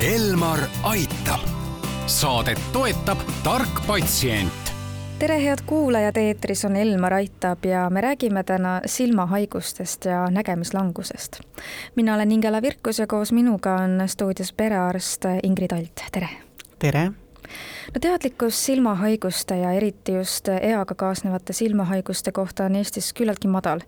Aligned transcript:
Elmar 0.00 0.58
aitab. 0.82 1.42
Saadet 2.06 2.60
toetab 2.72 3.20
tark 3.44 3.82
patsient 3.86 4.70
tere, 5.20 5.36
head 5.44 5.60
kuulajad, 5.68 6.16
eetris 6.16 6.64
on 6.64 6.76
Elmar 6.76 7.12
Aitab 7.18 7.64
ja 7.68 7.82
me 7.90 8.00
räägime 8.00 8.40
täna 8.44 8.80
silmahaigustest 8.86 10.04
ja 10.04 10.26
nägemislangusest. 10.30 11.40
mina 11.96 12.14
olen 12.14 12.32
Ingela 12.32 12.62
Virkus 12.62 12.98
ja 12.98 13.06
koos 13.06 13.32
minuga 13.32 13.74
on 13.74 14.02
stuudios 14.06 14.52
perearst 14.52 15.24
Ingrid 15.42 15.72
Alt, 15.72 16.00
tere! 16.12 16.28
tere! 16.78 17.04
no 17.94 18.00
teadlikkus 18.00 18.66
silmahaiguste 18.66 19.56
ja 19.56 19.72
eriti 19.72 20.12
just 20.12 20.48
eaga 20.48 20.94
kaasnevate 20.94 21.52
silmahaiguste 21.52 22.32
kohta 22.32 22.64
on 22.64 22.76
Eestis 22.76 23.12
küllaltki 23.12 23.48
madal. 23.48 23.80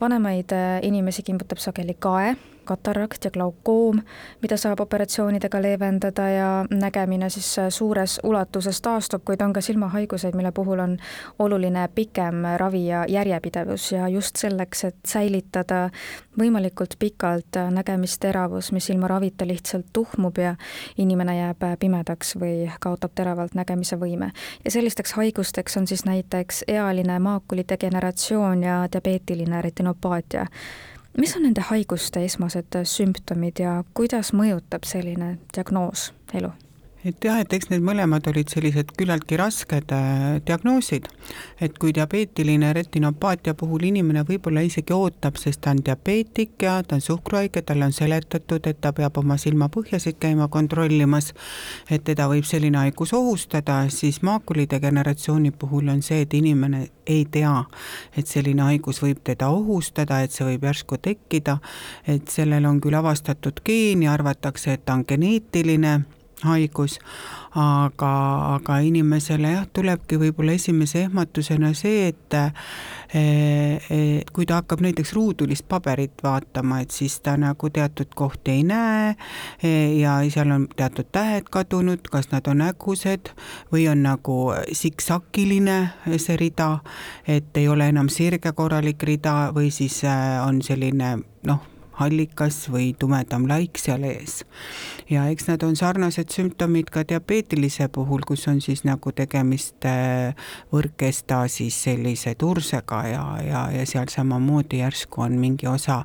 vanemaid 0.00 0.50
inimesi 0.82 1.22
kimbutab 1.22 1.58
sageli 1.58 1.94
kae 1.94 2.34
katarakt 2.64 3.24
ja 3.24 3.30
glaukoom, 3.30 4.00
mida 4.42 4.56
saab 4.56 4.80
operatsioonidega 4.80 5.62
leevendada 5.62 6.28
ja 6.28 6.50
nägemine 6.70 7.30
siis 7.30 7.56
suures 7.68 8.20
ulatuses 8.24 8.80
taastub, 8.82 9.24
kuid 9.24 9.40
on 9.40 9.52
ka 9.52 9.60
silmahaiguseid, 9.60 10.34
mille 10.34 10.52
puhul 10.52 10.78
on 10.78 10.96
oluline 11.38 11.88
pikem 11.94 12.44
ravi 12.56 12.86
ja 12.86 13.04
järjepidevus 13.08 13.92
ja 13.92 14.08
just 14.08 14.36
selleks, 14.36 14.84
et 14.84 14.96
säilitada 15.06 15.90
võimalikult 16.38 16.96
pikalt 16.98 17.58
nägemisteravus, 17.70 18.72
mis 18.72 18.90
ilma 18.90 19.08
ravita 19.08 19.46
lihtsalt 19.46 19.86
tuhmub 19.92 20.38
ja 20.38 20.54
inimene 20.98 21.36
jääb 21.38 21.66
pimedaks 21.78 22.36
või 22.40 22.70
kaotab 22.80 23.14
teravalt 23.14 23.54
nägemise 23.54 23.96
võime. 23.96 24.30
ja 24.64 24.70
sellisteks 24.70 25.12
haigusteks 25.12 25.76
on 25.76 25.86
siis 25.86 26.04
näiteks 26.04 26.64
ealine 26.68 27.18
maakuli 27.18 27.64
degeneratsioon 27.68 28.62
ja 28.62 28.88
diabeetiline 28.92 29.62
retinopaatia 29.62 30.46
mis 31.18 31.36
on 31.36 31.42
nende 31.42 31.60
haiguste 31.60 32.24
esmased 32.24 32.78
sümptomid 32.88 33.60
ja 33.60 33.84
kuidas 33.94 34.32
mõjutab 34.32 34.86
selline 34.88 35.36
diagnoos 35.54 36.12
elu? 36.34 36.52
Et 37.04 37.24
jah, 37.24 37.40
et 37.42 37.52
eks 37.56 37.70
need 37.72 37.82
mõlemad 37.82 38.26
olid 38.30 38.50
sellised 38.52 38.92
küllaltki 38.98 39.36
rasked 39.40 39.90
äh, 39.94 40.36
diagnoosid, 40.46 41.08
et 41.64 41.74
kui 41.82 41.90
diabeetiline 41.96 42.70
retinopaatia 42.76 43.56
puhul 43.58 43.88
inimene 43.88 44.22
võib-olla 44.28 44.62
isegi 44.62 44.94
ootab, 44.94 45.40
sest 45.40 45.64
ta 45.64 45.72
on 45.74 45.82
diabeetik 45.82 46.62
ja 46.62 46.76
ta 46.86 46.98
on 46.98 47.02
suhkruhaige, 47.02 47.64
talle 47.66 47.88
on 47.90 47.96
seletatud, 47.96 48.68
et 48.70 48.80
ta 48.80 48.94
peab 48.94 49.18
oma 49.18 49.36
silmapõhjasid 49.40 50.20
käima 50.22 50.46
kontrollimas, 50.52 51.32
et 51.90 52.06
teda 52.06 52.28
võib 52.30 52.46
selline 52.46 52.78
haigus 52.84 53.14
ohustada, 53.18 53.82
siis 53.90 54.22
maakulidegeneratsiooni 54.22 55.50
puhul 55.58 55.90
on 55.90 56.06
see, 56.06 56.22
et 56.22 56.38
inimene 56.38 56.86
ei 57.10 57.26
tea, 57.26 57.56
et 58.16 58.30
selline 58.30 58.62
haigus 58.68 59.02
võib 59.02 59.24
teda 59.26 59.50
ohustada, 59.50 60.22
et 60.22 60.30
see 60.30 60.46
võib 60.52 60.70
järsku 60.70 61.02
tekkida, 61.02 61.58
et 62.06 62.30
sellel 62.30 62.70
on 62.70 62.78
küll 62.82 62.94
avastatud 62.94 63.58
geen 63.66 64.06
ja 64.06 64.14
arvatakse, 64.14 64.78
et 64.78 64.86
ta 64.86 64.94
on 64.94 65.06
geneetiline 65.08 65.98
haigus, 66.46 66.98
aga, 67.58 68.12
aga 68.56 68.78
inimesele 68.86 69.52
jah, 69.54 69.66
tulebki 69.72 70.18
võib-olla 70.20 70.56
esimese 70.56 71.06
ehmatusena 71.06 71.72
see, 71.76 72.08
et 72.12 72.36
et 73.12 74.30
kui 74.32 74.46
ta 74.48 74.62
hakkab 74.62 74.80
näiteks 74.80 75.12
ruudulist 75.12 75.66
paberit 75.68 76.22
vaatama, 76.24 76.80
et 76.80 76.90
siis 76.90 77.18
ta 77.20 77.34
nagu 77.36 77.68
teatud 77.70 78.14
kohti 78.16 78.54
ei 78.54 78.62
näe 78.64 79.12
ja 80.00 80.14
seal 80.32 80.54
on 80.54 80.64
teatud 80.76 81.10
tähed 81.12 81.50
kadunud, 81.52 82.08
kas 82.08 82.30
nad 82.32 82.48
on 82.48 82.64
hägused 82.64 83.34
või 83.72 83.84
on 83.92 84.06
nagu 84.06 84.38
siksakiline 84.72 85.76
see 86.16 86.38
rida, 86.40 86.78
et 87.28 87.52
ei 87.60 87.68
ole 87.68 87.90
enam 87.92 88.08
sirge 88.08 88.54
korralik 88.56 89.04
rida 89.04 89.52
või 89.52 89.68
siis 89.74 90.00
on 90.46 90.62
selline 90.64 91.18
noh, 91.48 91.71
hallikas 91.98 92.66
või 92.72 92.92
tumedam 92.98 93.46
laik 93.48 93.78
seal 93.80 94.04
ees. 94.08 94.42
ja 95.10 95.26
eks 95.32 95.48
nad 95.48 95.62
on 95.66 95.76
sarnased 95.76 96.32
sümptomid 96.32 96.90
ka 96.92 97.04
diabeetilise 97.08 97.88
puhul, 97.92 98.24
kus 98.26 98.46
on 98.48 98.60
siis 98.60 98.84
nagu 98.88 99.12
tegemist 99.12 99.84
äh, 99.88 100.34
võrkesta 100.72 101.44
siis 101.52 101.82
sellise 101.84 102.34
tursega 102.34 103.02
ja, 103.08 103.24
ja, 103.46 103.64
ja 103.72 103.86
seal 103.86 104.08
samamoodi 104.12 104.82
järsku 104.82 105.26
on 105.26 105.38
mingi 105.40 105.66
osa, 105.66 106.02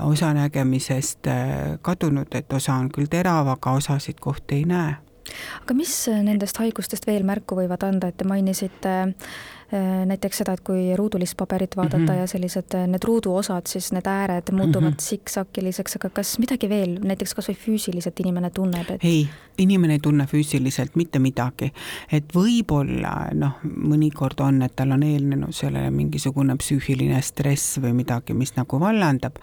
osa 0.00 0.34
nägemisest 0.34 1.26
äh, 1.26 1.78
kadunud, 1.82 2.30
et 2.34 2.52
osa 2.52 2.78
on 2.78 2.92
küll 2.92 3.10
terav, 3.10 3.48
aga 3.56 3.78
osasid 3.80 4.20
kohti 4.20 4.62
ei 4.62 4.68
näe 4.70 4.94
aga 5.64 5.74
mis 5.74 5.92
nendest 6.22 6.58
haigustest 6.60 7.06
veel 7.08 7.24
märku 7.24 7.56
võivad 7.56 7.86
anda, 7.86 8.10
et 8.12 8.18
te 8.20 8.26
mainisite 8.28 8.96
Äh, 9.63 9.63
näiteks 10.06 10.42
seda, 10.42 10.52
et 10.54 10.60
kui 10.66 10.96
ruudulist 10.96 11.36
paberit 11.36 11.76
vaadata 11.76 11.98
mm 11.98 12.06
-hmm. 12.08 12.18
ja 12.18 12.26
sellised 12.26 12.74
äh, 12.74 12.86
need 12.86 13.04
ruuduosad, 13.04 13.66
siis 13.66 13.92
need 13.92 14.06
ääred 14.06 14.52
muutuvad 14.52 14.90
mm 14.90 14.96
-hmm. 14.96 15.08
siksakiliseks, 15.08 15.96
aga 15.96 16.10
kas 16.10 16.38
midagi 16.38 16.68
veel, 16.68 16.98
näiteks 17.04 17.34
kas 17.34 17.48
või 17.48 17.56
füüsiliselt 17.66 18.20
inimene 18.20 18.50
tunneb, 18.50 18.90
et 18.90 19.04
ei, 19.04 19.28
inimene 19.58 19.92
ei 19.92 19.98
tunne 19.98 20.26
füüsiliselt 20.26 20.90
mitte 20.94 21.18
midagi. 21.18 21.72
et 22.12 22.24
võib-olla 22.34 23.34
noh, 23.34 23.52
mõnikord 23.64 24.40
on, 24.40 24.62
et 24.62 24.76
tal 24.76 24.90
on 24.90 25.02
eelnenud 25.02 25.52
sellele 25.52 25.90
mingisugune 25.90 26.56
psüühiline 26.56 27.22
stress 27.22 27.78
või 27.80 27.92
midagi, 27.92 28.34
mis 28.34 28.54
nagu 28.56 28.80
vallandab, 28.80 29.36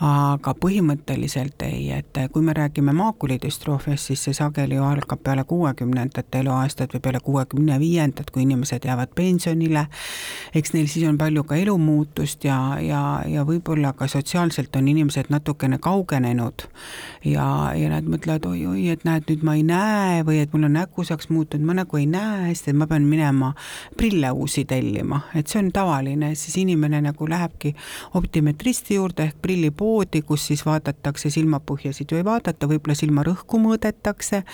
aga 0.00 0.54
põhimõtteliselt 0.54 1.62
ei, 1.62 1.90
et 1.92 2.18
kui 2.32 2.42
me 2.42 2.52
räägime 2.52 2.92
maakulidüstroofiast, 2.92 4.06
siis 4.06 4.24
see 4.24 4.34
sageli 4.34 4.74
ju 4.74 4.84
algab 4.84 5.22
peale 5.22 5.44
kuuekümnendat 5.44 6.34
eluaastat 6.34 6.94
või 6.94 7.00
peale 7.00 7.20
kuuekümne 7.20 7.78
viiendat, 7.80 8.30
kui 8.30 8.42
inimesed 8.42 8.84
jäävad 8.84 9.14
pensionile, 9.14 9.63
pensionile. 9.64 9.86
eks 10.54 10.72
neil 10.72 10.86
siis 10.86 11.02
on 11.08 11.16
palju 11.18 11.42
ka 11.44 11.56
elumuutust 11.58 12.44
ja, 12.46 12.78
ja, 12.78 13.22
ja 13.26 13.42
võib-olla 13.44 13.92
ka 13.92 14.06
sotsiaalselt 14.06 14.76
on 14.76 14.88
inimesed 14.88 15.26
natukene 15.28 15.78
kaugenenud. 15.78 16.68
ja, 17.24 17.72
ja 17.74 17.88
nad 17.90 18.04
mõtlevad 18.04 18.46
oi-oi, 18.46 18.88
et 18.92 19.04
näed, 19.04 19.24
nüüd 19.28 19.42
ma 19.42 19.56
ei 19.56 19.64
näe 19.66 20.22
või 20.24 20.38
et 20.42 20.52
mul 20.52 20.68
on 20.68 20.76
nägusaks 20.78 21.28
muutunud, 21.28 21.66
ma 21.66 21.74
nagu 21.80 21.98
ei 21.98 22.06
näe 22.06 22.50
hästi, 22.50 22.70
et 22.70 22.78
ma 22.78 22.86
pean 22.86 23.02
minema 23.08 23.54
prille 23.96 24.30
uusi 24.30 24.64
tellima, 24.64 25.24
et 25.34 25.48
see 25.48 25.58
on 25.62 25.72
tavaline, 25.74 26.34
siis 26.38 26.56
inimene 26.62 27.00
nagu 27.02 27.28
lähebki 27.28 27.74
optimetristi 28.14 29.00
juurde 29.00 29.26
ehk 29.30 29.40
prillipoodi, 29.42 30.22
kus 30.22 30.46
siis 30.52 30.64
vaadatakse 30.66 31.32
silmapõhjasid 31.34 32.14
ei 32.14 32.24
vaadata, 32.24 32.68
võib-olla 32.70 32.94
silmarõhku 32.98 33.58
mõõdetakse 33.58 34.44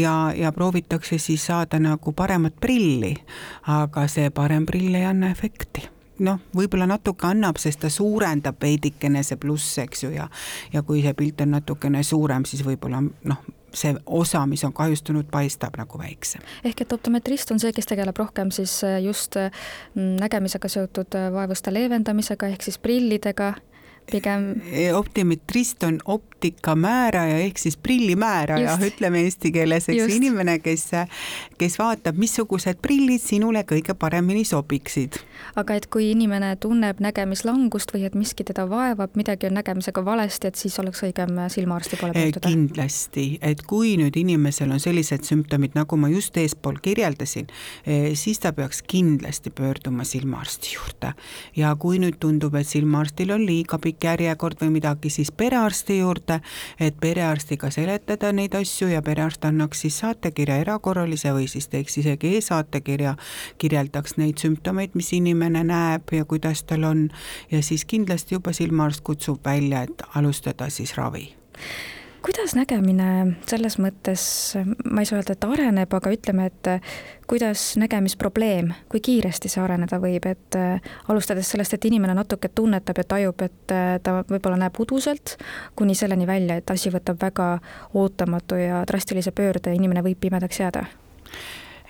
ja, 0.00 0.14
ja 0.36 0.52
proovitakse 0.52 1.18
siis 1.20 1.44
saada 1.50 1.80
nagu 1.82 2.12
paremat 2.16 2.56
prilli. 2.60 3.16
aga 3.68 4.06
see 4.08 4.30
parem 4.42 4.66
prill 4.66 4.94
ei 4.98 5.06
anna 5.06 5.30
efekti 5.32 5.86
noh, 6.22 6.38
võib-olla 6.54 6.86
natuke 6.86 7.26
annab, 7.28 7.58
sest 7.62 7.82
ta 7.82 7.90
suurendab 7.92 8.60
veidikene 8.62 9.22
see 9.26 9.38
pluss, 9.40 9.78
eks 9.82 10.04
ju, 10.04 10.12
ja 10.14 10.28
ja 10.72 10.82
kui 10.86 11.02
see 11.02 11.14
pilt 11.18 11.40
on 11.44 11.56
natukene 11.56 12.02
suurem, 12.06 12.46
siis 12.48 12.64
võib-olla 12.66 13.02
noh, 13.02 13.42
see 13.74 13.94
osa, 14.06 14.44
mis 14.46 14.64
on 14.68 14.74
kahjustunud, 14.76 15.28
paistab 15.32 15.76
nagu 15.80 15.98
väiksem. 15.98 16.44
ehk 16.64 16.84
et 16.84 16.92
optometrist 16.92 17.50
on 17.54 17.60
see, 17.62 17.72
kes 17.72 17.88
tegeleb 17.88 18.18
rohkem 18.18 18.52
siis 18.54 18.80
just 19.04 19.38
mm, 19.40 20.16
nägemisega 20.20 20.68
seotud 20.68 21.18
vaevuste 21.34 21.74
leevendamisega 21.74 22.52
ehk 22.52 22.68
siis 22.68 22.78
prillidega 22.78 23.54
pigem. 24.10 24.60
E, 24.72 24.92
optimetrist 24.94 25.82
on 25.82 25.98
optikamääraja 26.04 27.38
ehk 27.38 27.58
siis 27.58 27.76
prillimääraja, 27.76 28.76
ütleme 28.86 29.22
eesti 29.26 29.52
keeles, 29.54 29.88
eks 29.88 30.14
inimene, 30.16 30.58
kes, 30.62 30.88
kes 31.58 31.78
vaatab, 31.78 32.18
missugused 32.20 32.80
prillid 32.82 33.22
sinule 33.22 33.64
kõige 33.68 33.94
paremini 33.94 34.44
sobiksid. 34.44 35.20
aga 35.56 35.74
et 35.74 35.86
kui 35.86 36.10
inimene 36.10 36.54
tunneb 36.56 37.00
nägemislangust 37.02 37.92
või 37.94 38.06
et 38.08 38.14
miski 38.18 38.44
teda 38.44 38.64
vaevab, 38.70 39.16
midagi 39.18 39.46
on 39.46 39.56
nägemisega 39.58 40.04
valesti, 40.04 40.48
et 40.48 40.60
siis 40.60 40.78
oleks 40.78 41.02
õigem 41.02 41.38
silmaarsti 41.52 41.98
poole 42.00 42.12
e, 42.12 42.26
pöörduda? 42.26 42.48
kindlasti, 42.48 43.26
et 43.42 43.62
kui 43.66 43.96
nüüd 44.00 44.16
inimesel 44.18 44.72
on 44.72 44.80
sellised 44.80 45.26
sümptomid, 45.28 45.76
nagu 45.78 45.96
ma 45.96 46.10
just 46.12 46.36
eespool 46.36 46.80
kirjeldasin, 46.82 47.50
e, 47.86 48.14
siis 48.18 48.42
ta 48.42 48.52
peaks 48.52 48.82
kindlasti 48.82 49.50
pöörduma 49.50 50.04
silmaarsti 50.04 50.74
juurde. 50.76 51.14
ja 51.56 51.74
kui 51.76 51.98
nüüd 52.02 52.18
tundub, 52.20 52.54
et 52.54 52.66
silmaarstil 52.66 53.32
on 53.34 53.46
liiga 53.46 53.78
pikk 53.78 53.91
pikk 53.92 54.04
järjekord 54.08 54.60
või 54.62 54.70
midagi, 54.78 55.10
siis 55.10 55.30
perearsti 55.32 55.98
juurde, 55.98 56.40
et 56.80 56.96
perearstiga 57.00 57.70
seletada 57.70 58.32
neid 58.32 58.54
asju 58.56 58.88
ja 58.88 59.02
perearst 59.02 59.44
annaks 59.44 59.84
siis 59.84 59.98
saatekirja 60.00 60.56
erakorralise 60.64 61.32
või 61.32 61.48
siis 61.48 61.68
teeks 61.68 61.98
isegi 62.00 62.36
e-saatekirja, 62.38 63.16
kirjeldaks 63.58 64.16
neid 64.16 64.40
sümptomeid, 64.40 64.96
mis 64.96 65.12
inimene 65.12 65.64
näeb 65.68 66.12
ja 66.12 66.24
kuidas 66.24 66.64
tal 66.64 66.88
on. 66.88 67.08
Ja 67.50 67.62
siis 67.62 67.84
kindlasti 67.84 68.38
juba 68.38 68.52
silmaarst 68.52 69.04
kutsub 69.04 69.44
välja, 69.44 69.82
et 69.82 70.06
alustada 70.16 70.70
siis 70.70 70.96
ravi 70.96 71.28
kuidas 72.22 72.54
nägemine 72.54 73.34
selles 73.50 73.78
mõttes, 73.82 74.22
ma 74.84 75.02
ei 75.02 75.08
saa 75.08 75.18
öelda, 75.18 75.34
et 75.34 75.46
areneb, 75.46 75.94
aga 75.98 76.12
ütleme, 76.14 76.46
et 76.50 76.70
kuidas 77.30 77.72
nägemisprobleem, 77.80 78.72
kui 78.92 79.02
kiiresti 79.04 79.50
see 79.50 79.62
areneda 79.62 79.98
võib, 80.02 80.26
et 80.30 80.58
äh, 80.58 80.92
alustades 81.12 81.50
sellest, 81.52 81.74
et 81.76 81.86
inimene 81.90 82.14
natuke 82.16 82.50
tunnetab 82.54 83.02
ja 83.02 83.06
tajub, 83.14 83.46
et 83.46 83.74
äh, 83.74 83.94
ta 84.02 84.20
võib-olla 84.28 84.60
näeb 84.64 84.80
uduselt, 84.84 85.36
kuni 85.78 85.96
selleni 85.98 86.28
välja, 86.28 86.60
et 86.60 86.70
asi 86.70 86.92
võtab 86.94 87.20
väga 87.22 87.52
ootamatu 87.94 88.60
ja 88.60 88.82
drastilise 88.88 89.34
pöörde 89.34 89.72
ja 89.72 89.80
inimene 89.80 90.04
võib 90.06 90.20
pimedaks 90.22 90.62
jääda 90.62 90.86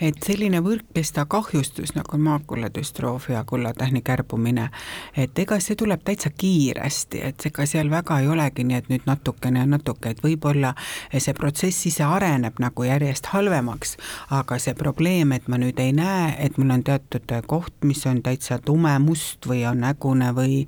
et 0.02 0.18
selline 0.26 0.58
võrkkesta 0.64 1.24
kahjustus 1.30 1.94
nagu 1.94 2.16
on 2.16 2.24
maakuladüstroofia, 2.26 3.44
kullatähni 3.46 4.02
kärbumine, 4.02 4.68
et 5.16 5.38
ega 5.38 5.58
see 5.62 5.76
tuleb 5.78 6.02
täitsa 6.04 6.32
kiiresti, 6.34 7.22
et 7.28 7.46
ega 7.46 7.66
seal 7.68 7.90
väga 7.90 8.18
ei 8.20 8.28
olegi 8.28 8.66
nii, 8.66 8.80
et 8.82 8.90
nüüd 8.90 9.06
natukene 9.06 9.62
ja 9.62 9.68
natuke, 9.68 10.10
et 10.12 10.22
võib-olla 10.24 10.74
see 11.12 11.34
protsess 11.38 11.86
ise 11.86 12.04
areneb 12.04 12.58
nagu 12.62 12.86
järjest 12.86 13.30
halvemaks, 13.32 13.96
aga 14.34 14.58
see 14.62 14.74
probleem, 14.78 15.32
et 15.36 15.46
ma 15.48 15.60
nüüd 15.62 15.78
ei 15.82 15.94
näe, 15.96 16.32
et 16.42 16.58
mul 16.58 16.74
on 16.74 16.84
teatud 16.86 17.32
koht, 17.46 17.74
mis 17.86 18.02
on 18.10 18.22
täitsa 18.26 18.58
tume 18.58 18.96
must 19.02 19.46
või 19.48 19.62
on 19.68 19.82
nägune 19.86 20.32
või 20.36 20.62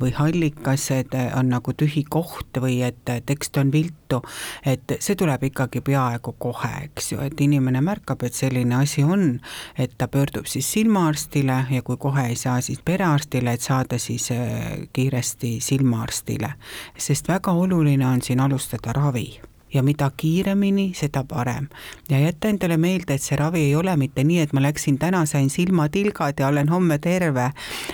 või 0.00 0.12
hallikas, 0.14 0.90
et 0.94 1.14
on 1.36 1.50
nagu 1.50 1.72
tühi 1.76 2.04
koht 2.08 2.60
või 2.60 2.80
et 2.86 3.10
tekst 3.26 3.56
on 3.58 3.72
viltu, 3.72 4.20
et 4.66 4.96
see 5.00 5.16
tuleb 5.18 5.42
ikkagi 5.50 5.82
peaaegu 5.84 6.34
kohe, 6.38 6.70
eks 6.88 7.12
ju, 7.12 7.20
et 7.24 7.40
inimene 7.40 7.82
märkab, 7.84 8.22
et 8.22 8.36
selline 8.44 8.76
asi 8.82 9.04
on, 9.04 9.40
et 9.78 9.96
ta 9.98 10.08
pöördub 10.08 10.46
siis 10.50 10.68
silmaarstile 10.72 11.64
ja 11.70 11.82
kui 11.82 11.96
kohe 12.00 12.26
ei 12.28 12.36
saa, 12.36 12.60
siis 12.60 12.82
perearstile, 12.84 13.56
et 13.56 13.64
saada 13.64 13.98
siis 13.98 14.30
äh, 14.34 14.84
kiiresti 14.92 15.56
silmaarstile. 15.60 16.54
sest 16.98 17.28
väga 17.28 17.52
oluline 17.52 18.06
on 18.06 18.22
siin 18.22 18.40
alustada 18.40 18.92
ravi 18.92 19.40
ja 19.74 19.82
mida 19.82 20.10
kiiremini, 20.16 20.92
seda 20.94 21.24
parem. 21.28 21.68
ja 22.08 22.18
jätta 22.18 22.48
endale 22.48 22.76
meelde, 22.76 23.14
et 23.14 23.22
see 23.22 23.36
ravi 23.36 23.60
ei 23.60 23.76
ole 23.76 23.96
mitte 23.96 24.24
nii, 24.24 24.40
et 24.40 24.52
ma 24.52 24.62
läksin 24.62 24.98
täna, 24.98 25.24
sain 25.26 25.50
silmatilgad 25.50 26.40
ja 26.40 26.48
olen 26.48 26.68
homme 26.68 26.98
terve, 26.98 27.50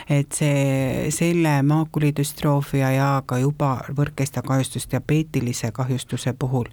et 0.08 0.32
see, 0.32 1.10
selle 1.14 1.60
maakulidüstroofia 1.62 2.92
ja 2.92 3.10
ka 3.26 3.38
juba 3.38 3.72
võrkesta 3.96 4.42
kahjustus 4.46 4.88
diabeetilise 4.90 5.72
kahjustuse 5.72 6.32
puhul 6.38 6.68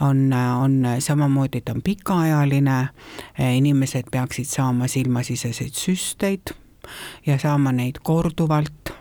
on, 0.00 0.32
on 0.32 0.80
samamoodi, 0.98 1.60
ta 1.60 1.76
on 1.76 1.82
pikaajaline, 1.82 2.78
inimesed 3.56 4.10
peaksid 4.10 4.48
saama 4.50 4.88
silmasiseseid 4.88 5.76
süsteid 5.76 6.54
ja 7.26 7.38
saama 7.38 7.72
neid 7.72 8.02
korduvalt 8.02 8.99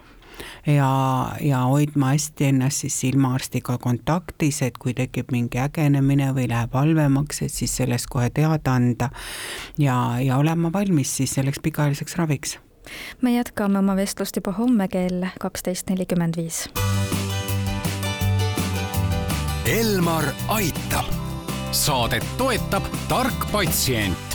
ja, 0.75 1.31
ja 1.41 1.59
hoidma 1.59 2.13
hästi 2.13 2.45
ennast 2.45 2.83
siis 2.83 2.99
silmaarstiga 2.99 3.77
kontaktis, 3.77 4.61
et 4.61 4.77
kui 4.77 4.93
tekib 4.93 5.31
mingi 5.31 5.59
ägenemine 5.61 6.31
või 6.35 6.47
läheb 6.51 6.73
halvemaks, 6.73 7.41
et 7.45 7.53
siis 7.53 7.75
sellest 7.81 8.09
kohe 8.11 8.29
teada 8.29 8.75
anda 8.77 9.09
ja, 9.77 9.95
ja 10.23 10.37
olema 10.37 10.71
valmis 10.73 11.15
siis 11.17 11.35
selleks 11.37 11.59
pikaajaliseks 11.63 12.17
raviks. 12.17 12.57
me 13.21 13.33
jätkame 13.35 13.79
oma 13.79 13.95
vestlust 13.95 14.35
juba 14.35 14.51
homme 14.57 14.87
kell 14.87 15.25
kaksteist 15.39 15.89
nelikümmend 15.89 16.37
viis. 16.37 16.67
Elmar 19.69 20.25
aitab. 20.47 21.05
saadet 21.71 22.25
toetab 22.37 22.83
tark 23.07 23.51
patsient 23.51 24.28